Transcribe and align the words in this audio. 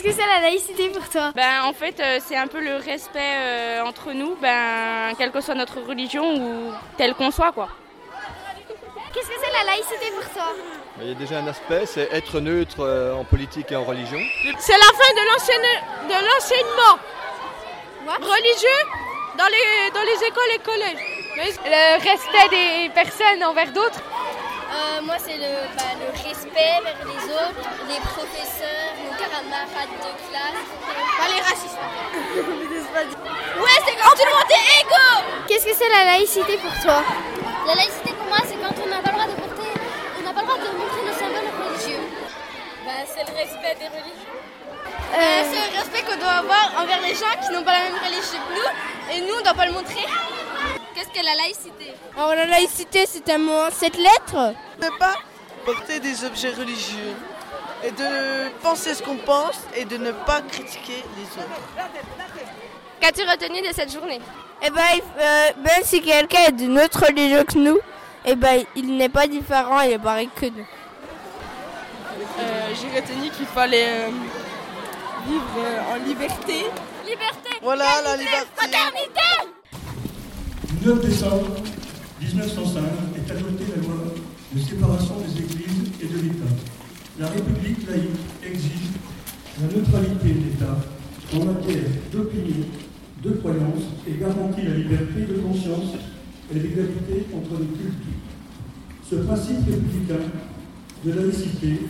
Qu'est-ce 0.00 0.16
que 0.16 0.22
c'est 0.22 0.28
la 0.28 0.40
laïcité 0.40 0.90
pour 0.90 1.08
toi 1.08 1.32
Ben 1.34 1.64
en 1.64 1.72
fait 1.72 1.98
euh, 1.98 2.20
c'est 2.24 2.36
un 2.36 2.46
peu 2.46 2.60
le 2.60 2.76
respect 2.76 3.18
euh, 3.18 3.82
entre 3.82 4.12
nous, 4.12 4.36
ben 4.40 5.12
quelle 5.18 5.32
que 5.32 5.40
soit 5.40 5.56
notre 5.56 5.80
religion 5.80 6.36
ou 6.36 6.72
tel 6.96 7.14
qu'on 7.14 7.32
soit 7.32 7.50
quoi. 7.50 7.68
Qu'est-ce 9.12 9.26
que 9.26 9.34
c'est 9.42 9.52
la 9.52 9.64
laïcité 9.72 10.12
pour 10.12 10.30
toi 10.30 10.52
Il 11.00 11.08
y 11.08 11.10
a 11.10 11.14
déjà 11.14 11.38
un 11.38 11.48
aspect, 11.48 11.84
c'est 11.86 12.12
être 12.12 12.38
neutre 12.38 12.76
euh, 12.78 13.12
en 13.12 13.24
politique 13.24 13.72
et 13.72 13.76
en 13.76 13.82
religion. 13.82 14.20
C'est 14.60 14.78
la 14.78 14.78
fin 14.78 15.14
de 15.14 16.24
l'enseignement 16.32 16.98
religieux 18.06 18.84
dans 19.36 19.46
les, 19.46 19.90
dans 19.90 20.02
les 20.02 20.26
écoles 20.28 20.52
et 20.54 20.58
collèges. 20.60 21.04
Le 21.36 21.94
respect 21.96 22.48
des 22.50 22.88
personnes 22.94 23.42
envers 23.42 23.72
d'autres 23.72 24.00
euh, 24.78 25.02
Moi, 25.02 25.16
c'est 25.18 25.36
le, 25.36 25.52
bah, 25.76 25.92
le, 25.98 26.08
respect 26.12 26.78
vers 26.84 27.00
les 27.06 27.22
autres, 27.34 27.66
les 27.88 28.00
professeurs, 28.00 28.94
nos 29.02 29.14
camarades 29.18 29.94
de 29.98 30.12
classe. 30.26 30.68
Pas 31.18 31.28
les 31.34 31.40
racistes. 31.42 31.78
ouais, 33.64 33.78
c'est 33.84 33.96
quand 33.98 34.14
tout 34.14 34.26
le 34.26 34.34
monde 34.34 34.50
est 34.50 34.80
égaux 34.82 35.18
Qu'est-ce 35.48 35.66
que 35.66 35.74
c'est 35.74 35.88
la 35.88 36.04
laïcité 36.04 36.56
pour 36.58 36.72
toi 36.82 37.02
La 37.66 37.74
laïcité 37.74 38.12
pour 38.12 38.26
moi, 38.26 38.38
c'est 38.46 38.56
quand 38.56 38.74
on 38.82 38.88
n'a 38.88 39.00
pas 39.02 39.10
le 39.10 39.16
droit 39.16 39.26
de 39.26 39.36
porter, 39.40 39.72
on 40.18 40.22
n'a 40.22 40.32
pas 40.32 40.40
le 40.40 40.46
droit 40.46 40.58
de 40.58 40.70
montrer 40.78 41.02
nos 41.06 41.16
symboles 41.18 41.50
religieux. 41.58 42.02
Bah, 42.84 43.02
c'est 43.06 43.26
le 43.26 43.34
respect 43.34 43.74
des 43.80 43.88
religions. 43.88 44.38
Euh, 45.08 45.42
c'est 45.50 45.72
le 45.72 45.78
respect 45.78 46.02
qu'on 46.02 46.18
doit 46.20 46.44
avoir 46.44 46.72
envers 46.78 47.00
les 47.00 47.14
gens 47.14 47.32
qui 47.42 47.52
n'ont 47.52 47.64
pas 47.64 47.72
la 47.72 47.84
même 47.90 47.98
religion 47.98 48.38
que 48.46 48.54
nous 48.54 49.16
et 49.16 49.20
nous 49.22 49.34
on 49.34 49.38
ne 49.38 49.42
doit 49.42 49.54
pas 49.54 49.66
le 49.66 49.72
montrer. 49.72 50.04
Qu'est-ce 50.98 51.20
que 51.20 51.24
la 51.24 51.34
laïcité 51.36 51.94
Alors 52.16 52.34
la 52.34 52.46
laïcité 52.46 53.04
c'est 53.06 53.30
un 53.30 53.38
mot 53.38 53.52
en 53.52 53.70
sept 53.70 53.96
lettres. 53.96 54.52
Ne 54.82 54.98
pas 54.98 55.14
porter 55.64 56.00
des 56.00 56.24
objets 56.24 56.50
religieux 56.50 57.14
et 57.84 57.92
de 57.92 58.48
penser 58.62 58.94
ce 58.94 59.02
qu'on 59.04 59.14
pense 59.14 59.60
et 59.76 59.84
de 59.84 59.96
ne 59.96 60.10
pas 60.10 60.40
critiquer 60.40 61.04
les 61.16 61.22
autres. 61.40 61.62
Qu'as-tu 63.00 63.20
retenu 63.22 63.60
de 63.60 63.72
cette 63.72 63.92
journée? 63.92 64.20
Eh 64.60 64.70
ben, 64.70 64.82
euh, 65.20 65.50
même 65.62 65.84
si 65.84 66.02
quelqu'un 66.02 66.46
est 66.48 66.52
d'une 66.52 66.76
autre 66.80 67.06
religion 67.06 67.44
que 67.44 67.58
nous, 67.58 67.78
eh 68.24 68.34
ben, 68.34 68.64
il 68.74 68.96
n'est 68.96 69.08
pas 69.08 69.28
différent, 69.28 69.82
il 69.82 69.92
est 69.92 69.98
pareil 70.00 70.28
que 70.34 70.46
nous. 70.46 70.66
Euh, 72.40 72.74
J'ai 72.74 73.00
retenu 73.00 73.30
qu'il 73.30 73.46
fallait 73.46 73.86
euh, 73.88 74.10
vivre 75.28 75.44
euh, 75.58 75.94
en 75.94 76.04
liberté. 76.04 76.66
Liberté 77.06 77.50
Voilà 77.62 78.02
la 78.02 78.16
liberté 78.16 78.48
Fraternité 78.56 79.57
Le 80.88 80.94
9 80.94 81.04
décembre 81.04 81.52
1905 82.22 82.80
est 83.14 83.30
adoptée 83.30 83.64
la 83.76 83.82
loi 83.82 84.08
de 84.54 84.58
séparation 84.58 85.16
des 85.20 85.36
églises 85.36 85.92
et 86.00 86.06
de 86.06 86.16
l'État. 86.16 86.48
La 87.20 87.26
République 87.26 87.86
laïque 87.86 88.24
exige 88.42 88.96
la 89.60 89.66
neutralité 89.68 90.32
de 90.32 90.44
l'État 90.48 90.80
en 91.36 91.44
matière 91.44 91.92
d'opinion, 92.10 92.64
de 93.22 93.30
croyance 93.32 93.84
et 94.08 94.16
garantit 94.16 94.62
la 94.62 94.76
liberté 94.76 95.28
de 95.28 95.36
conscience 95.42 95.92
et 96.50 96.54
l'égalité 96.54 97.26
entre 97.36 97.60
les 97.60 97.68
cultes. 97.68 98.08
Ce 99.10 99.16
principe 99.16 99.68
républicain 99.68 100.24
de 101.04 101.12
laïcité 101.12 101.84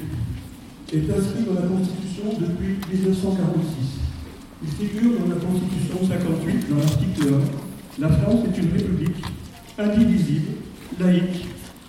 est 0.93 1.07
inscrit 1.07 1.47
dans 1.47 1.55
la 1.55 1.69
Constitution 1.71 2.35
depuis 2.35 2.83
1946. 2.93 3.63
Il 4.65 4.71
figure 4.71 5.21
dans 5.21 5.37
la 5.37 5.39
Constitution 5.39 5.99
58, 6.03 6.69
dans 6.69 6.79
l'article 6.79 7.35
1. 7.63 7.68
La 8.01 8.09
France 8.11 8.45
est 8.47 8.59
une 8.61 8.71
république 8.71 9.25
indivisible, 9.77 10.53
laïque, 11.01 11.47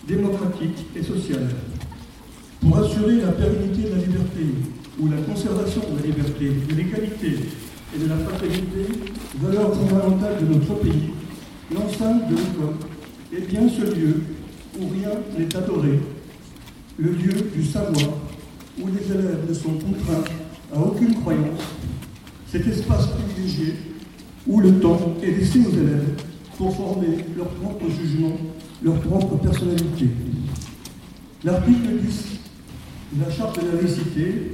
démocratique 0.08 0.88
et 0.96 1.04
sociale. 1.04 1.50
Pour 2.62 2.80
assurer 2.80 3.18
la 3.18 3.32
pérennité 3.32 3.84
de 3.84 3.96
la 3.96 4.02
liberté 4.02 4.46
ou 5.00 5.08
la 5.08 5.18
conservation 5.18 5.82
de 5.82 6.02
la 6.02 6.08
liberté, 6.08 6.50
de 6.68 6.76
l'égalité 6.76 7.46
et 7.96 8.00
de 8.00 8.10
la 8.10 8.18
fraternité, 8.18 8.88
valeurs 9.40 9.76
fondamentales 9.76 10.38
de 10.42 10.54
notre 10.56 10.82
pays, 10.82 11.12
l'enceinte 11.72 12.28
de 12.28 12.36
l'école 12.36 12.76
est 13.32 13.48
bien 13.48 13.70
ce 13.70 13.96
lieu 13.96 14.24
où 14.80 14.90
rien 14.90 15.12
n'est 15.38 15.56
adoré, 15.56 16.00
le 16.98 17.12
lieu 17.12 17.34
du 17.54 17.64
savoir, 17.64 18.16
où 18.82 18.88
les 18.88 19.14
élèves 19.14 19.46
ne 19.48 19.54
sont 19.54 19.74
contraints 19.74 20.24
à 20.76 20.80
aucune 20.80 21.14
croyance, 21.22 21.62
cet 22.52 22.66
espace 22.66 23.10
privilégié 23.10 23.76
où 24.50 24.60
le 24.60 24.80
temps 24.80 25.16
est 25.22 25.32
laissé 25.32 25.60
aux 25.60 25.72
élèves 25.72 26.10
pour 26.58 26.76
former 26.76 27.18
leur 27.38 27.48
propre 27.50 27.86
jugement, 27.90 28.36
leur 28.84 29.00
propre 29.00 29.38
personnalité. 29.38 30.10
L'article 31.44 32.00
10 32.02 32.26
de 33.14 33.26
la 33.26 33.32
charte 33.32 33.64
de 33.64 33.68
la 33.68 33.82
laïcité, 33.82 34.54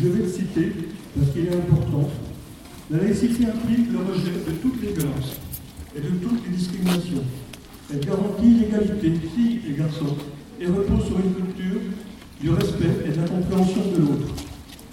je 0.00 0.08
vais 0.08 0.22
le 0.22 0.28
citer 0.28 0.72
parce 1.14 1.30
qu'il 1.32 1.46
est 1.46 1.54
important. 1.54 2.08
La 2.90 2.98
laïcité 2.98 3.44
implique 3.44 3.92
le 3.92 3.98
rejet 3.98 4.32
de 4.48 4.52
toute 4.62 4.82
les 4.82 4.92
violences 4.92 5.36
et 5.94 6.00
de 6.00 6.08
toutes 6.08 6.44
les 6.46 6.56
discriminations. 6.56 7.24
Elle 7.92 8.00
garantit 8.00 8.54
l'égalité 8.60 9.12
filles 9.34 9.60
et 9.68 9.78
garçons 9.78 10.16
et 10.58 10.66
repose 10.66 11.06
sur 11.06 11.18
une 11.18 11.34
culture 11.34 11.80
du 12.40 12.50
respect 12.50 13.04
et 13.04 13.10
de 13.10 13.20
la 13.20 13.28
compréhension 13.28 13.82
de 13.92 14.00
l'autre. 14.00 14.34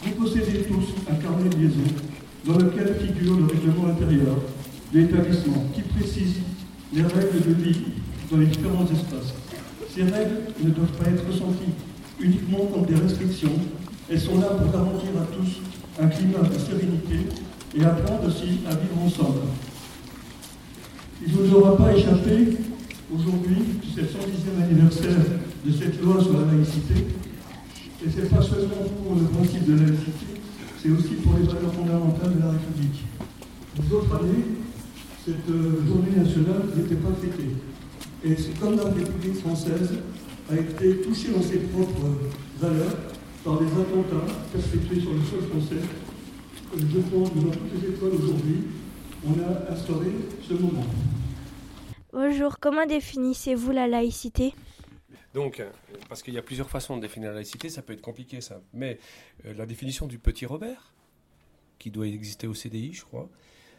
Vous 0.04 0.12
possédez 0.12 0.64
tous 0.64 0.94
un 1.10 1.16
carnet 1.16 1.50
de 1.50 1.56
liaison 1.56 1.94
dans 2.48 2.58
lequel 2.58 2.96
figure 2.96 3.38
le 3.38 3.46
règlement 3.46 3.88
intérieur 3.88 4.38
l'établissement 4.98 5.64
qui 5.74 5.82
précise 5.82 6.42
les 6.92 7.04
règles 7.04 7.42
de 7.48 7.54
vie 7.54 7.82
dans 8.32 8.38
les 8.38 8.48
différents 8.48 8.86
espaces. 8.86 9.34
Ces 9.94 10.04
règles 10.04 10.42
ne 10.64 10.70
doivent 10.72 10.98
pas 10.98 11.10
être 11.10 11.26
ressenties 11.28 11.74
uniquement 12.20 12.66
comme 12.74 12.86
des 12.86 12.96
restrictions. 12.96 13.54
Elles 14.10 14.20
sont 14.20 14.40
là 14.40 14.48
pour 14.48 14.72
garantir 14.72 15.10
à 15.22 15.26
tous 15.36 15.62
un 16.02 16.08
climat 16.08 16.42
de 16.50 16.58
sérénité 16.58 17.30
et 17.76 17.84
apprendre 17.84 18.28
aussi 18.28 18.62
à 18.66 18.76
vivre 18.76 18.98
ensemble. 19.06 19.42
Il 21.26 21.32
ne 21.32 21.38
vous 21.38 21.56
aura 21.56 21.78
pas 21.78 21.96
échappé 21.96 22.58
aujourd'hui, 23.14 23.58
le 23.96 24.04
110e 24.04 24.64
anniversaire 24.64 25.24
de 25.66 25.72
cette 25.72 26.02
loi 26.02 26.22
sur 26.22 26.34
la 26.34 26.52
laïcité, 26.54 27.06
et 28.06 28.10
ce 28.10 28.22
n'est 28.22 28.28
pas 28.28 28.42
seulement 28.42 28.86
pour 29.04 29.16
le 29.16 29.26
principe 29.26 29.66
de 29.66 29.74
la 29.74 29.88
laïcité, 29.88 30.42
c'est 30.82 30.90
aussi 30.90 31.16
pour 31.24 31.34
les 31.38 31.46
valeurs 31.46 31.74
fondamentales 31.74 32.36
de 32.36 32.40
la 32.40 32.52
République. 32.52 33.06
Les 33.80 33.94
autres 33.94 34.16
années, 34.16 34.44
cette 35.28 35.46
journée 35.46 36.16
nationale 36.16 36.64
n'était 36.74 36.96
pas 36.96 37.14
fêtée. 37.16 37.52
Et 38.24 38.36
c'est 38.38 38.58
comme 38.58 38.78
la 38.78 38.86
République 38.86 39.40
française 39.40 40.00
a 40.50 40.56
été 40.56 41.02
touchée 41.02 41.34
dans 41.34 41.42
ses 41.42 41.60
propres 41.60 42.16
valeurs 42.58 42.96
par 43.44 43.60
des 43.60 43.68
attentats 43.68 44.34
perpétrés 44.54 45.02
sur 45.02 45.14
le 45.14 45.22
sol 45.24 45.42
français. 45.50 45.86
Je 46.78 47.00
pense 47.00 47.30
que 47.30 47.40
dans 47.40 47.52
toutes 47.52 47.74
les 47.74 47.90
écoles 47.90 48.14
aujourd'hui, 48.14 48.64
on 49.26 49.34
a 49.44 49.74
instauré 49.74 50.12
ce 50.48 50.54
moment. 50.54 50.86
Bonjour, 52.14 52.58
comment 52.60 52.86
définissez-vous 52.86 53.72
la 53.72 53.88
laïcité? 53.88 54.54
Donc, 55.34 55.62
parce 56.08 56.24
qu'il 56.24 56.36
y 56.36 56.38
a 56.38 56.42
plusieurs 56.42 56.70
façons 56.70 56.96
de 56.96 57.02
définir 57.02 57.30
la 57.30 57.36
laïcité, 57.36 57.68
ça 57.68 57.82
peut 57.82 57.92
être 57.92 58.02
compliqué 58.02 58.40
ça. 58.40 58.62
Mais 58.74 58.98
euh, 59.46 59.54
la 59.56 59.66
définition 59.66 60.08
du 60.08 60.20
petit 60.20 60.46
Robert, 60.46 60.94
qui 61.80 61.92
doit 61.92 62.08
exister 62.08 62.48
au 62.48 62.54
CDI, 62.54 62.94
je 62.94 63.04
crois, 63.04 63.30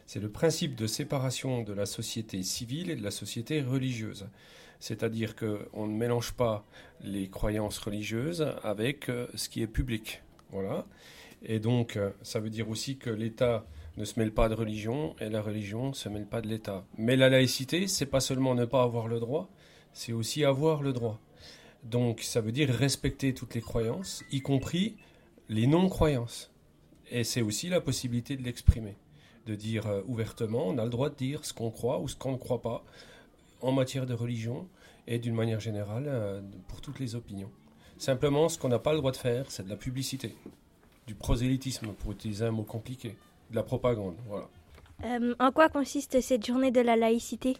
c'est 0.09 0.19
le 0.19 0.31
principe 0.31 0.73
de 0.73 0.87
séparation 0.87 1.61
de 1.61 1.71
la 1.71 1.85
société 1.85 2.41
civile 2.41 2.89
et 2.89 2.95
de 2.95 3.03
la 3.03 3.11
société 3.11 3.61
religieuse. 3.61 4.27
C'est-à-dire 4.79 5.35
qu'on 5.35 5.85
ne 5.85 5.95
mélange 5.95 6.31
pas 6.31 6.65
les 6.99 7.29
croyances 7.29 7.77
religieuses 7.77 8.55
avec 8.63 9.07
euh, 9.09 9.27
ce 9.35 9.49
qui 9.49 9.61
est 9.61 9.67
public. 9.67 10.23
Voilà. 10.49 10.87
Et 11.43 11.59
donc, 11.59 11.95
euh, 11.95 12.09
ça 12.23 12.39
veut 12.39 12.49
dire 12.49 12.69
aussi 12.69 12.97
que 12.97 13.11
l'État 13.11 13.67
ne 13.97 14.03
se 14.03 14.19
mêle 14.19 14.33
pas 14.33 14.49
de 14.49 14.55
religion 14.55 15.15
et 15.21 15.29
la 15.29 15.43
religion 15.43 15.89
ne 15.89 15.93
se 15.93 16.09
mêle 16.09 16.25
pas 16.25 16.41
de 16.41 16.47
l'État. 16.47 16.87
Mais 16.97 17.15
la 17.15 17.29
laïcité, 17.29 17.85
c'est 17.85 18.07
pas 18.07 18.19
seulement 18.19 18.55
ne 18.55 18.65
pas 18.65 18.81
avoir 18.81 19.07
le 19.07 19.19
droit, 19.19 19.47
c'est 19.93 20.13
aussi 20.13 20.43
avoir 20.43 20.81
le 20.81 20.91
droit. 20.91 21.21
Donc 21.83 22.21
ça 22.21 22.41
veut 22.41 22.51
dire 22.51 22.69
respecter 22.69 23.35
toutes 23.35 23.53
les 23.53 23.61
croyances, 23.61 24.23
y 24.31 24.41
compris 24.41 24.95
les 25.49 25.67
non-croyances. 25.67 26.51
Et 27.11 27.23
c'est 27.23 27.43
aussi 27.43 27.69
la 27.69 27.79
possibilité 27.79 28.37
de 28.37 28.41
l'exprimer, 28.41 28.95
de 29.49 29.55
dire 29.55 29.87
euh, 29.87 30.01
ouvertement, 30.07 30.67
on 30.67 30.77
a 30.77 30.83
le 30.83 30.89
droit 30.89 31.09
de 31.09 31.15
dire 31.15 31.43
ce 31.43 31.53
qu'on 31.53 31.71
croit 31.71 31.99
ou 31.99 32.07
ce 32.07 32.15
qu'on 32.15 32.33
ne 32.33 32.37
croit 32.37 32.61
pas 32.61 32.83
en 33.61 33.71
matière 33.71 34.05
de 34.05 34.13
religion 34.13 34.67
et 35.07 35.17
d'une 35.17 35.33
manière 35.33 35.59
générale 35.59 36.05
euh, 36.07 36.41
pour 36.67 36.81
toutes 36.81 36.99
les 36.99 37.15
opinions. 37.15 37.49
Simplement, 37.97 38.47
ce 38.47 38.59
qu'on 38.59 38.69
n'a 38.69 38.79
pas 38.79 38.91
le 38.91 38.99
droit 38.99 39.11
de 39.11 39.17
faire, 39.17 39.49
c'est 39.49 39.63
de 39.63 39.69
la 39.69 39.75
publicité, 39.75 40.35
du 41.07 41.15
prosélytisme, 41.15 41.87
pour 41.93 42.11
utiliser 42.11 42.45
un 42.45 42.51
mot 42.51 42.63
compliqué, 42.63 43.17
de 43.49 43.55
la 43.55 43.63
propagande. 43.63 44.15
Voilà. 44.27 44.47
Euh, 45.05 45.33
en 45.39 45.51
quoi 45.51 45.69
consiste 45.69 46.21
cette 46.21 46.45
journée 46.45 46.71
de 46.71 46.81
la 46.81 46.95
laïcité? 46.95 47.57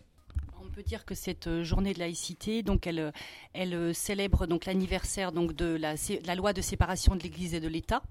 Peut 0.79 0.83
dire 0.83 1.03
que 1.03 1.13
cette 1.13 1.61
journée 1.63 1.93
de 1.93 1.99
laïcité, 1.99 2.63
donc 2.63 2.87
elle, 2.87 3.11
elle 3.51 3.93
célèbre 3.93 4.47
donc 4.47 4.65
l'anniversaire 4.65 5.33
donc 5.33 5.51
de 5.51 5.75
la, 5.75 6.35
loi 6.35 6.53
de 6.53 6.61
séparation 6.61 7.17
de 7.17 7.21
l'Église 7.21 7.53
et 7.53 7.59
de 7.59 7.67
l'État 7.67 8.01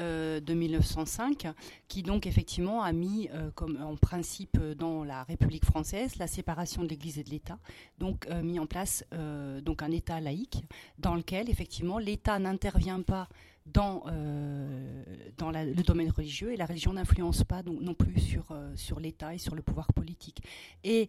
euh, 0.00 0.40
de 0.40 0.52
1905, 0.52 1.46
qui 1.86 2.02
donc 2.02 2.26
effectivement 2.26 2.82
a 2.82 2.90
mis 2.90 3.28
euh, 3.32 3.52
comme 3.54 3.80
en 3.80 3.94
principe 3.94 4.58
dans 4.76 5.04
la 5.04 5.22
République 5.22 5.64
française 5.64 6.16
la 6.16 6.26
séparation 6.26 6.82
de 6.82 6.88
l'Église 6.88 7.20
et 7.20 7.22
de 7.22 7.30
l'État, 7.30 7.60
donc 7.98 8.26
euh, 8.26 8.42
mis 8.42 8.58
en 8.58 8.66
place 8.66 9.04
donc 9.62 9.84
un 9.84 9.92
État 9.92 10.20
laïque 10.20 10.64
dans 10.98 11.14
lequel 11.14 11.48
effectivement 11.48 11.98
l'État 11.98 12.40
n'intervient 12.40 13.00
pas 13.00 13.28
dans 13.66 14.02
dans 15.38 15.50
le 15.50 15.82
domaine 15.82 16.10
religieux 16.10 16.52
et 16.52 16.56
la 16.56 16.66
religion 16.66 16.92
n'influence 16.92 17.44
pas 17.44 17.62
non 17.62 17.94
plus 17.94 18.20
sur, 18.20 18.44
sur 18.74 19.00
l'État 19.00 19.34
et 19.34 19.38
sur 19.38 19.54
le 19.54 19.62
pouvoir 19.62 19.92
politique. 19.92 20.42
Et 20.84 21.08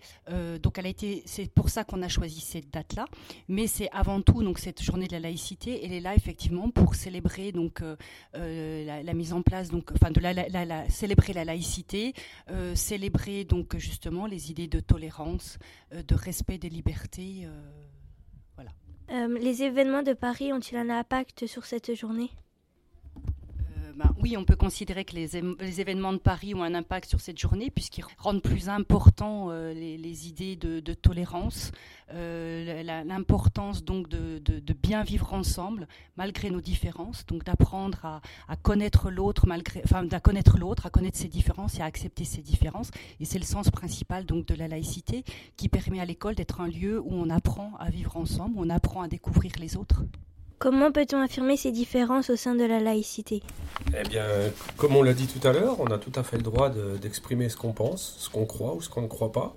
donc 0.62 0.78
elle 0.78 0.86
a 0.86 0.90
été, 0.90 1.24
c'est 1.26 1.52
pour 1.52 1.70
ça 1.70 1.84
qu'on 1.84 2.02
a 2.02 2.08
choisi 2.08 2.40
cette 2.40 2.72
date-là, 2.72 3.06
mais 3.48 3.68
c'est 3.68 3.90
avant 3.92 4.22
tout 4.22 4.44
donc 4.44 4.60
cette 4.60 4.82
journée 4.82 5.08
de 5.08 5.14
la 5.14 5.20
laïcité, 5.20 5.84
elle 5.84 5.94
est 5.94 6.00
là 6.00 6.16
effectivement 6.16 6.70
pour 6.70 6.96
célébrer 6.96 7.52
donc 7.52 7.82
la, 8.34 9.14
mise 9.14 9.34
en 9.34 9.42
place 9.42 9.70
donc 9.70 9.92
enfin 9.94 10.12
de 10.12 10.20
la, 10.20 10.90
célébrer 10.90 11.34
la 11.34 11.46
laïcité, 11.46 12.14
célébrer 12.76 13.44
donc 13.44 13.78
justement 13.78 14.26
les 14.26 14.52
idées 14.52 14.68
de 14.68 14.80
tolérance, 14.80 15.58
de 15.92 16.16
respect 16.16 16.58
des 16.58 16.70
libertés. 16.70 17.48
Euh, 19.12 19.40
les 19.40 19.64
événements 19.64 20.04
de 20.04 20.14
Paris 20.14 20.54
ont-ils 20.54 20.78
un 20.78 20.90
impact 20.90 21.48
sur 21.48 21.66
cette 21.66 21.96
journée? 21.96 22.30
Ben, 24.00 24.16
oui, 24.22 24.38
on 24.38 24.46
peut 24.46 24.56
considérer 24.56 25.04
que 25.04 25.14
les, 25.14 25.36
événements 25.82 26.14
de 26.14 26.20
Paris 26.20 26.56
ont 26.56 26.64
un 26.64 26.74
impact 26.74 27.10
sur 27.10 27.20
cette 27.20 27.38
journée 27.38 27.70
puisqu'ils 27.70 28.06
rendent 28.18 28.42
plus 28.42 28.70
important 28.70 29.48
euh, 29.50 29.74
les, 29.74 30.28
idées 30.30 30.56
de, 30.56 30.94
tolérance, 30.94 31.74
euh, 32.14 32.82
l'importance 33.04 33.84
donc 33.84 34.08
de, 34.08 34.74
bien 34.82 35.04
vivre 35.04 35.34
ensemble 35.34 35.86
malgré 36.16 36.50
nos 36.50 36.62
différences, 36.62 37.26
donc 37.26 37.44
d'apprendre 37.44 38.22
à, 38.48 38.56
connaître 38.56 39.12
l'autre 39.12 39.46
malgré, 39.48 39.82
enfin 39.84 40.08
à 40.10 40.20
connaître 40.22 40.58
l'autre, 40.58 40.86
à 40.86 40.90
connaître 40.90 41.18
ses 41.18 41.28
différences 41.28 41.78
et 41.78 41.82
à 41.82 41.86
accepter 41.86 42.24
ses 42.24 42.42
différences. 42.42 42.92
Et 43.20 43.26
c'est 43.26 43.40
le 43.40 43.44
sens 43.44 43.70
principal 43.70 44.24
donc 44.24 44.46
de 44.46 44.56
la 44.56 44.70
laïcité 44.70 45.26
qui 45.58 45.68
permet 45.68 46.00
à 46.00 46.06
l'école 46.06 46.36
d'être 46.36 46.62
un 46.62 46.70
lieu 46.70 47.02
où 47.02 47.12
on 47.12 47.30
apprend 47.30 47.74
à 47.80 47.90
vivre 47.90 48.16
ensemble, 48.16 48.58
où 48.58 48.64
on 48.64 48.70
apprend 48.70 49.02
à 49.02 49.10
découvrir 49.10 49.52
les 49.60 49.76
autres. 49.76 50.06
Comment 50.60 50.92
peut-on 50.92 51.22
affirmer 51.22 51.56
ces 51.56 51.72
différences 51.72 52.30
au 52.30 52.36
sein 52.36 52.54
de 52.54 52.66
la 52.66 52.82
laïcité? 52.82 53.42
Eh 53.98 54.08
bien, 54.10 54.26
comme 54.76 54.94
on 54.98 55.04
l'a 55.04 55.14
dit 55.14 55.26
tout 55.26 55.48
à 55.48 55.54
l'heure, 55.54 55.80
on 55.80 55.88
a 55.88 55.98
tout 55.98 56.12
à 56.16 56.24
fait 56.24 56.36
le 56.36 56.44
droit 56.44 56.70
d'exprimer 56.70 57.48
ce 57.48 57.56
qu'on 57.56 57.72
pense, 57.72 58.18
ce 58.20 58.30
qu'on 58.30 58.46
croit 58.46 58.76
ou 58.76 58.82
ce 58.82 58.90
qu'on 58.90 59.02
ne 59.02 59.08
croit 59.08 59.32
pas, 59.32 59.56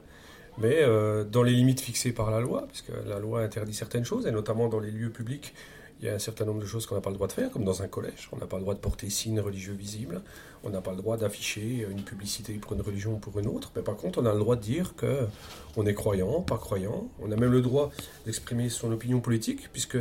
mais 0.59 0.77
euh, 0.79 1.25
dans 1.25 1.43
les 1.43 1.55
limites 1.55 1.81
fixées 1.81 2.13
par 2.13 2.31
la 2.31 2.41
loi, 2.41 2.69
puisque 2.69 2.93
la 3.09 3.19
loi 3.19 3.43
interdit 3.43 3.75
certaines 3.75 4.05
choses, 4.05 4.29
et 4.29 4.31
notamment 4.31 4.69
dans 4.69 4.79
les 4.79 4.93
lieux 4.93 5.11
publics 5.11 5.55
il 6.03 6.07
y 6.07 6.09
a 6.09 6.15
un 6.15 6.19
certain 6.19 6.45
nombre 6.45 6.61
de 6.61 6.67
choses 6.67 6.85
qu'on 6.85 6.97
n'a 6.97 7.01
pas 7.01 7.11
le 7.11 7.15
droit 7.15 7.29
de 7.29 7.33
faire, 7.33 7.49
comme 7.53 7.65
dans 7.65 7.83
un 7.83 7.87
collège. 7.87 8.29
On 8.33 8.37
n'a 8.37 8.47
pas 8.47 8.57
le 8.57 8.63
droit 8.63 8.75
de 8.75 8.81
porter 8.81 9.09
signe 9.09 9.39
religieux 9.39 9.73
visible. 9.73 10.21
On 10.65 10.71
n'a 10.71 10.81
pas 10.81 10.91
le 10.91 10.97
droit 10.97 11.17
d'afficher 11.17 11.87
une 11.89 12.03
publicité 12.03 12.55
pour 12.55 12.73
une 12.73 12.81
religion 12.81 13.15
ou 13.15 13.19
pour 13.19 13.39
une 13.39 13.47
autre. 13.47 13.71
Mais 13.77 13.83
par 13.83 13.97
contre, 13.97 14.21
on 14.21 14.27
a 14.27 14.33
le 14.33 14.39
droit 14.41 14.57
de 14.57 14.61
dire 14.61 14.97
que 14.97 15.29
on 15.77 15.87
est 15.87 15.95
croyant, 15.95 16.41
pas 16.41 16.59
croyant. 16.59 17.09
On 17.21 17.31
a 17.31 17.37
même 17.37 17.53
le 17.53 17.63
droit 17.63 17.93
d'exprimer 18.27 18.69
son 18.69 18.91
opinion 18.91 19.21
politique, 19.21 19.71
puisque 19.73 19.99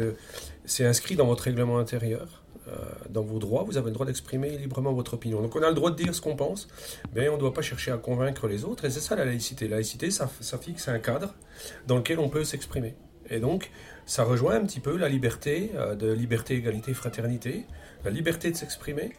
c'est 0.66 0.86
inscrit 0.86 1.16
dans 1.16 1.28
votre 1.28 1.44
règlement 1.44 1.78
intérieur. 1.78 2.42
Euh, 2.68 2.74
dans 3.10 3.22
vos 3.22 3.38
droits, 3.38 3.64
vous 3.64 3.78
avez 3.78 3.88
le 3.88 3.94
droit 3.94 4.08
d'exprimer 4.08 4.58
librement 4.58 4.94
votre 4.94 5.14
opinion. 5.14 5.40
Donc 5.40 5.56
on 5.56 5.62
a 5.62 5.70
le 5.70 5.76
droit 5.76 5.92
de 5.92 5.96
dire 5.96 6.16
ce 6.16 6.22
qu'on 6.22 6.36
pense, 6.36 6.68
mais 7.14 7.30
on 7.30 7.36
ne 7.36 7.40
doit 7.40 7.54
pas 7.54 7.62
chercher 7.62 7.92
à 7.92 7.98
convaincre 7.98 8.48
les 8.48 8.66
autres. 8.66 8.86
Et 8.86 8.90
c'est 8.90 9.02
ça 9.02 9.16
la 9.16 9.26
laïcité. 9.26 9.68
La 9.68 9.76
laïcité, 9.76 10.10
ça 10.10 10.28
fixe 10.60 10.88
un 10.88 10.98
cadre 10.98 11.36
dans 11.86 11.98
lequel 11.98 12.18
on 12.18 12.30
peut 12.30 12.44
s'exprimer. 12.44 12.96
Et 13.32 13.40
donc, 13.40 13.72
ça 14.06 14.24
rejoint 14.24 14.56
un 14.56 14.66
petit 14.66 14.82
peu 14.82 14.98
la 14.98 15.10
liberté 15.10 15.72
euh, 15.76 15.96
de 15.96 16.12
liberté, 16.12 16.56
égalité, 16.56 16.94
fraternité, 16.94 17.66
la 18.04 18.12
liberté 18.12 18.52
de 18.52 18.58
s'exprimer, 18.58 19.14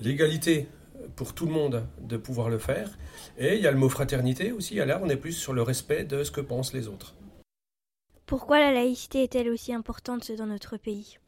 l'égalité 0.00 0.68
pour 1.16 1.34
tout 1.34 1.46
le 1.46 1.52
monde 1.52 1.86
de 2.00 2.16
pouvoir 2.16 2.50
le 2.50 2.58
faire. 2.58 2.90
Et 3.38 3.54
il 3.54 3.62
y 3.62 3.66
a 3.66 3.70
le 3.70 3.78
mot 3.78 3.88
fraternité 3.88 4.52
aussi. 4.52 4.74
là, 4.74 5.00
on 5.02 5.08
est 5.08 5.16
plus 5.16 5.32
sur 5.32 5.52
le 5.52 5.62
respect 5.62 6.04
de 6.04 6.24
ce 6.24 6.30
que 6.30 6.40
pensent 6.40 6.74
les 6.74 6.88
autres. 6.88 7.14
Pourquoi 8.26 8.58
la 8.58 8.72
laïcité 8.72 9.22
est-elle 9.22 9.48
aussi 9.48 9.72
importante 9.72 10.30
dans 10.32 10.46
notre 10.46 10.76
pays? 10.76 11.18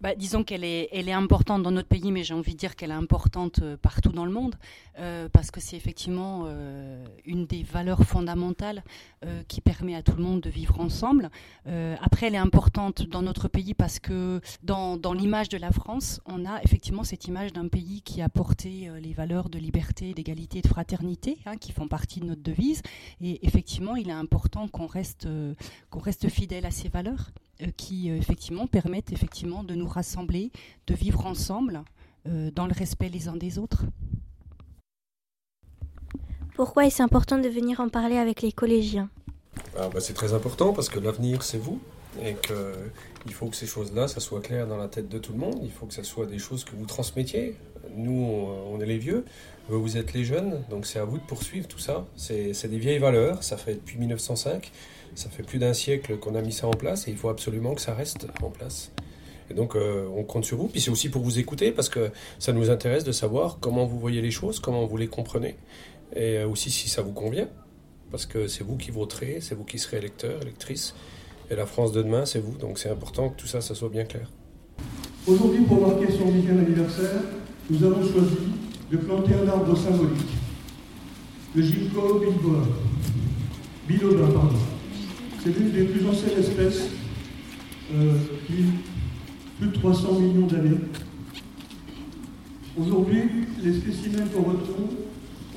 Bah, 0.00 0.14
disons 0.14 0.44
qu'elle 0.44 0.64
est, 0.64 1.12
importante 1.12 1.62
dans 1.62 1.70
notre 1.70 1.88
pays, 1.88 2.12
mais 2.12 2.24
j'ai 2.24 2.34
envie 2.34 2.54
de 2.54 2.58
dire 2.58 2.76
qu'elle 2.76 2.90
est 2.90 2.94
importante 2.94 3.60
euh, 3.62 3.76
partout 3.76 4.12
dans 4.12 4.24
le 4.24 4.30
monde, 4.30 4.54
euh, 4.98 5.28
parce 5.28 5.50
que 5.50 5.60
c'est 5.60 5.76
effectivement 5.76 6.44
euh, 6.46 7.04
une 7.26 7.46
des 7.46 7.62
valeurs 7.62 8.04
fondamentales 8.04 8.82
qui 9.48 9.60
permet 9.60 9.94
à 9.94 10.02
tout 10.02 10.16
le 10.16 10.22
monde 10.22 10.40
de 10.40 10.48
vivre 10.48 10.80
ensemble. 10.80 11.28
après, 11.66 12.28
elle 12.28 12.34
est 12.34 12.38
importante 12.38 13.02
dans 13.02 13.20
notre 13.20 13.48
pays 13.48 13.74
parce 13.74 13.98
que 13.98 14.40
dans, 14.62 14.96
dans 14.96 15.12
l'image 15.12 15.50
de 15.50 15.58
la 15.58 15.72
France, 15.72 16.22
on 16.24 16.46
a 16.46 16.62
effectivement 16.62 17.04
cette 17.04 17.26
image 17.26 17.52
d'un 17.52 17.68
pays 17.68 18.00
qui 18.00 18.22
a 18.22 18.30
porté 18.30 18.88
les 18.98 19.12
valeurs 19.12 19.50
de 19.50 19.58
liberté, 19.58 20.14
d'égalité 20.14 20.60
et 20.60 20.62
de 20.62 20.68
fraternité, 20.68 21.36
hein, 21.44 21.58
qui 21.58 21.72
font 21.72 21.86
partie 21.86 22.20
de 22.20 22.24
notre 22.24 22.42
devise. 22.42 22.80
Et 23.20 23.46
effectivement, 23.46 23.94
il 23.94 24.08
est 24.08 24.12
important 24.12 24.68
qu'on 24.68 24.86
reste, 24.86 25.28
qu'on 25.90 26.00
reste 26.00 26.30
fidèle 26.30 26.64
à 26.64 26.70
ces 26.70 26.88
valeurs. 26.88 27.30
Euh, 27.62 27.66
qui 27.76 28.10
euh, 28.10 28.16
effectivement 28.16 28.66
permettent 28.66 29.12
effectivement 29.12 29.64
de 29.64 29.74
nous 29.74 29.88
rassembler, 29.88 30.50
de 30.86 30.94
vivre 30.94 31.26
ensemble 31.26 31.82
euh, 32.28 32.50
dans 32.50 32.66
le 32.66 32.72
respect 32.72 33.08
les 33.08 33.28
uns 33.28 33.36
des 33.36 33.58
autres. 33.58 33.84
Pourquoi 36.54 36.86
est-ce 36.86 37.02
important 37.02 37.38
de 37.38 37.48
venir 37.48 37.80
en 37.80 37.88
parler 37.88 38.16
avec 38.16 38.42
les 38.42 38.52
collégiens? 38.52 39.08
Ah, 39.76 39.88
bah, 39.92 40.00
C'est 40.00 40.14
très 40.14 40.32
important 40.32 40.72
parce 40.72 40.88
que 40.88 40.98
l'avenir 40.98 41.42
c'est 41.42 41.58
vous 41.58 41.80
et 42.22 42.34
qu'il 42.34 43.32
faut 43.32 43.46
que 43.46 43.56
ces 43.56 43.66
choses-là, 43.66 44.08
ça 44.08 44.20
soit 44.20 44.40
clair 44.40 44.66
dans 44.66 44.76
la 44.76 44.88
tête 44.88 45.08
de 45.08 45.18
tout 45.18 45.32
le 45.32 45.38
monde. 45.38 45.60
Il 45.62 45.70
faut 45.70 45.86
que 45.86 45.94
ce 45.94 46.02
soit 46.02 46.26
des 46.26 46.38
choses 46.38 46.64
que 46.64 46.74
vous 46.74 46.86
transmettiez. 46.86 47.56
Nous, 47.96 48.12
on, 48.70 48.80
est 48.80 48.86
les 48.86 48.98
vieux, 48.98 49.24
vous 49.68 49.96
êtes 49.96 50.12
les 50.12 50.24
jeunes, 50.24 50.62
donc 50.70 50.86
c'est 50.86 50.98
à 50.98 51.04
vous 51.04 51.18
de 51.18 51.22
poursuivre 51.22 51.68
tout 51.68 51.78
ça. 51.78 52.06
C'est 52.16 52.68
des 52.68 52.78
vieilles 52.78 52.98
valeurs, 52.98 53.42
ça 53.42 53.56
fait 53.56 53.74
depuis 53.74 53.98
1905. 53.98 54.70
Ça 55.14 55.28
fait 55.28 55.42
plus 55.42 55.58
d'un 55.58 55.74
siècle 55.74 56.18
qu'on 56.18 56.34
a 56.34 56.42
mis 56.42 56.52
ça 56.52 56.68
en 56.68 56.72
place 56.72 57.08
et 57.08 57.10
il 57.10 57.16
faut 57.16 57.28
absolument 57.28 57.74
que 57.74 57.80
ça 57.80 57.94
reste 57.94 58.28
en 58.42 58.50
place. 58.50 58.92
Et 59.50 59.54
donc, 59.54 59.74
euh, 59.74 60.06
on 60.16 60.22
compte 60.22 60.44
sur 60.44 60.56
vous. 60.56 60.68
Puis 60.68 60.80
c'est 60.80 60.90
aussi 60.90 61.08
pour 61.08 61.22
vous 61.22 61.38
écouter 61.40 61.72
parce 61.72 61.88
que 61.88 62.10
ça 62.38 62.52
nous 62.52 62.70
intéresse 62.70 63.02
de 63.02 63.12
savoir 63.12 63.58
comment 63.60 63.84
vous 63.84 63.98
voyez 63.98 64.22
les 64.22 64.30
choses, 64.30 64.60
comment 64.60 64.86
vous 64.86 64.96
les 64.96 65.08
comprenez 65.08 65.56
et 66.14 66.38
euh, 66.38 66.48
aussi 66.48 66.70
si 66.70 66.88
ça 66.88 67.02
vous 67.02 67.12
convient. 67.12 67.48
Parce 68.10 68.26
que 68.26 68.46
c'est 68.48 68.64
vous 68.64 68.76
qui 68.76 68.90
voterez, 68.90 69.38
c'est 69.40 69.54
vous 69.54 69.64
qui 69.64 69.78
serez 69.78 69.98
électeur, 69.98 70.42
électrice. 70.42 70.94
Et 71.50 71.56
la 71.56 71.66
France 71.66 71.92
de 71.92 72.02
demain, 72.02 72.26
c'est 72.26 72.40
vous. 72.40 72.56
Donc 72.56 72.78
c'est 72.78 72.90
important 72.90 73.28
que 73.28 73.40
tout 73.40 73.46
ça, 73.46 73.60
ça 73.60 73.74
soit 73.74 73.88
bien 73.88 74.04
clair. 74.04 74.30
Aujourd'hui, 75.26 75.62
pour 75.62 75.86
marquer 75.86 76.10
son 76.12 76.30
dixième 76.30 76.60
anniversaire, 76.60 77.22
nous 77.70 77.84
avons 77.84 78.02
choisi 78.02 78.36
de 78.90 78.96
planter 78.96 79.32
un 79.34 79.48
arbre 79.48 79.76
symbolique. 79.76 80.26
Le 81.54 81.62
ginkgo 81.62 82.20
biloba. 83.88 84.26
Pardon. 84.32 84.58
C'est 85.42 85.56
l'une 85.56 85.70
des 85.70 85.84
plus 85.84 86.06
anciennes 86.06 86.38
espèces 86.38 86.88
euh, 87.94 88.12
plus 88.46 89.66
de 89.66 89.72
300 89.72 90.20
millions 90.20 90.46
d'années. 90.46 90.78
Aujourd'hui, 92.78 93.22
les 93.62 93.72
spécimens 93.74 94.26
qu'on 94.34 94.42
retrouve 94.42 94.90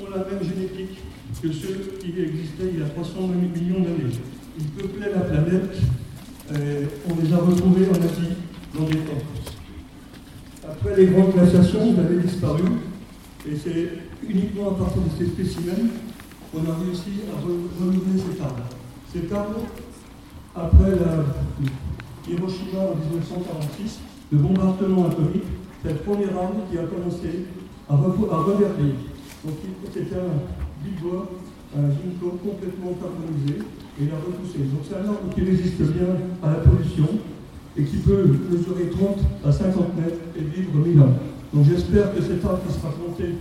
ont 0.01 0.09
la 0.09 0.25
même 0.25 0.43
génétique 0.43 0.99
que 1.41 1.51
ceux 1.51 1.93
qui 1.99 2.09
existaient 2.09 2.69
il 2.73 2.79
y 2.79 2.83
a 2.83 2.89
300 2.89 3.27
millions 3.27 3.79
d'années. 3.79 4.13
Ils 4.59 4.65
peuplaient 4.67 5.11
la 5.11 5.21
planète, 5.21 5.77
et 6.53 6.87
on 7.09 7.21
les 7.21 7.33
a 7.33 7.37
retrouvés 7.37 7.87
en 7.87 7.93
Asie 7.93 8.33
dans 8.75 8.85
des 8.85 8.97
temps. 8.97 9.32
Les 10.97 11.07
grandes 11.07 11.33
glaciations, 11.33 11.95
avaient 11.97 12.21
disparu, 12.21 12.63
et 13.47 13.55
c'est 13.55 13.89
uniquement 14.29 14.71
à 14.71 14.73
partir 14.75 15.01
de 15.01 15.09
ces 15.17 15.25
spécimens 15.25 15.89
qu'on 16.51 16.59
a 16.69 16.75
réussi 16.85 17.25
à 17.33 17.41
renouveler 17.41 18.19
cet 18.19 18.41
arbre. 18.41 18.63
Cet 19.11 19.33
arbre, 19.33 19.61
après 20.55 20.91
la 20.91 21.25
Hiroshima 22.29 22.79
en 22.79 22.95
1946, 23.09 23.99
le 24.33 24.37
bombardement 24.37 25.07
atomique, 25.07 25.43
c'est 25.83 25.93
le 25.93 25.99
premier 25.99 26.25
arbre 26.25 26.61
qui 26.69 26.77
a 26.77 26.83
commencé 26.83 27.45
à, 27.89 27.95
reverdir. 27.95 28.93
Donc 29.43 29.55
c'était 29.91 30.15
un 30.15 31.01
bois, 31.01 31.31
un 31.75 31.89
ginkgo 31.89 32.37
complètement 32.43 32.93
carbonisé, 33.01 33.65
et 33.99 34.03
il 34.03 34.09
a 34.11 34.17
repoussé. 34.17 34.59
Donc 34.59 34.85
c'est 34.87 34.95
un 34.95 35.09
arbre 35.09 35.33
qui 35.33 35.41
résiste 35.41 35.81
bien 35.81 36.13
à 36.43 36.49
la 36.49 36.55
pollution 36.57 37.07
et 37.77 37.83
qui 37.83 37.97
peut 37.97 38.25
mesurer 38.51 38.89
30 38.89 39.17
à 39.45 39.51
50 39.51 39.95
mètres 39.97 40.19
et 40.37 40.41
vivre 40.41 40.73
1000 40.73 40.99
ans. 41.01 41.13
Donc 41.53 41.65
j'espère 41.65 42.13
que 42.13 42.21
cet 42.21 42.43
arbre 42.45 42.61
qui 42.67 42.73
sera 42.73 42.89
planté 42.89 43.35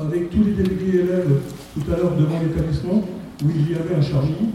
avec 0.00 0.30
tous 0.30 0.44
les 0.44 0.52
délégués 0.52 1.00
élèves 1.00 1.40
tout 1.74 1.92
à 1.92 1.96
l'heure 1.96 2.16
devant 2.16 2.40
l'établissement, 2.40 3.04
où 3.42 3.46
il 3.54 3.72
y 3.72 3.74
avait 3.74 3.94
un 3.94 4.02
charny, 4.02 4.50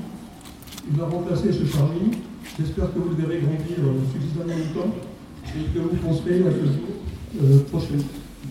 il 0.89 0.97
va 0.97 1.05
remplacer 1.05 1.51
ce 1.51 1.65
charlie. 1.65 2.11
J'espère 2.59 2.93
que 2.93 2.99
vous 2.99 3.09
le 3.09 3.15
verrez 3.15 3.41
grandir 3.41 3.77
suffisamment 4.11 4.53
longtemps 4.53 4.93
et 5.47 5.73
que 5.73 5.79
vous 5.79 5.95
penserez 5.97 6.39
à 6.41 6.51
ce 6.51 6.65
jour 6.65 6.91
euh, 7.41 7.59
prochain, 7.71 7.97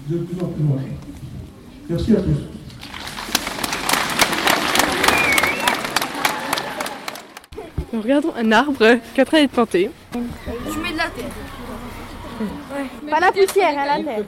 de 0.09 0.17
plus 0.19 0.43
en 0.43 0.47
plus 0.47 0.63
loin. 0.65 0.81
Merci 1.89 2.13
à 2.17 2.21
tous. 2.21 2.60
Nous 7.93 8.01
regardons 8.01 8.33
un 8.37 8.53
arbre 8.53 8.99
qui 9.15 9.21
est 9.21 9.23
en 9.23 9.27
train 9.27 9.41
d'être 9.41 9.51
planté. 9.51 9.91
Je 10.13 10.19
mets 10.79 10.93
de 10.93 10.97
la 10.97 11.09
terre. 11.09 11.25
Ouais. 12.41 13.11
Pas 13.11 13.21
la 13.21 13.33
poussière, 13.33 13.79
à 13.79 13.87
la 13.87 14.05
terre. 14.05 14.25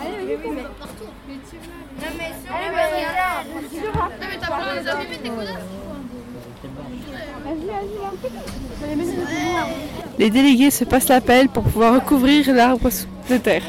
Allez, 0.00 0.36
oui, 0.44 0.50
mais 0.54 0.62
partout. 0.78 1.04
Non, 1.04 2.08
mais 2.18 2.30
sur 2.44 2.54
Allez, 2.54 2.70
mais 2.74 2.84
regarde. 2.86 3.46
Non, 3.48 4.08
mais 4.20 4.38
t'as 4.40 4.46
pas 4.48 4.58
les 4.74 5.18
tes 5.18 5.30
Les 10.18 10.30
délégués 10.30 10.70
se 10.70 10.84
passent 10.84 11.08
l'appel 11.08 11.48
pour 11.48 11.62
pouvoir 11.62 11.94
recouvrir 11.94 12.52
l'arbre 12.52 12.90
de 13.30 13.36
terre. 13.38 13.62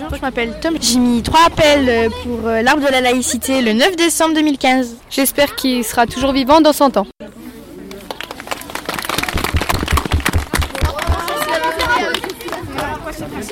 Bonjour, 0.00 0.14
je 0.16 0.20
m'appelle 0.22 0.54
Tom. 0.60 0.76
J'ai 0.80 0.98
mis 0.98 1.22
trois 1.22 1.46
appels 1.46 2.08
pour 2.22 2.46
euh, 2.46 2.62
l'arbre 2.62 2.86
de 2.86 2.90
la 2.90 3.00
laïcité 3.00 3.62
le 3.62 3.72
9 3.72 3.96
décembre 3.96 4.34
2015. 4.34 4.96
J'espère 5.10 5.56
qu'il 5.56 5.82
sera 5.82 6.06
toujours 6.06 6.32
vivant 6.32 6.60
dans 6.60 6.72
100 6.72 6.98
ans. 6.98 7.06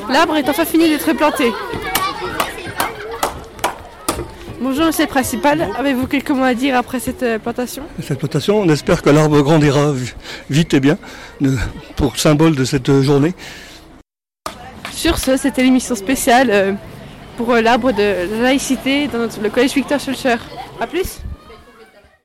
L'arbre 0.09 0.37
est 0.37 0.49
enfin 0.49 0.65
fini 0.65 0.89
d'être 0.89 1.13
planté. 1.15 1.53
Bonjour 4.61 4.87
monsieur 4.87 5.05
le 5.05 5.11
principal, 5.11 5.69
avez-vous 5.77 6.07
quelques 6.07 6.31
mots 6.31 6.45
à 6.45 6.55
dire 6.55 6.77
après 6.77 7.01
cette 7.01 7.23
euh, 7.23 7.39
plantation? 7.39 7.83
Cette 8.03 8.19
plantation, 8.19 8.61
on 8.61 8.69
espère 8.69 9.03
que 9.03 9.11
l'arbre 9.11 9.41
grandira 9.43 9.93
vite 10.49 10.75
et 10.75 10.81
bien 10.81 10.97
pour 11.97 12.17
symbole 12.19 12.55
de 12.55 12.65
cette 12.65 13.01
journée. 13.01 13.35
Sur 15.07 15.19
ce, 15.19 15.37
c'était 15.37 15.63
l'émission 15.63 15.95
spéciale 15.95 16.51
euh, 16.51 16.73
pour 17.37 17.53
euh, 17.53 17.61
l'arbre 17.61 17.93
de 17.93 18.43
laïcité 18.43 19.07
dans 19.07 19.29
le 19.41 19.51
collège 19.51 19.73
Victor 19.73 20.01
Schulcher. 20.01 20.35
A 20.81 20.89
plus 20.89 21.21